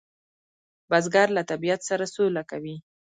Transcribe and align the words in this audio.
بزګر 0.89 1.27
له 1.37 1.43
طبیعت 1.51 1.81
سره 1.89 2.05
سوله 2.15 2.43
کوي 2.51 2.75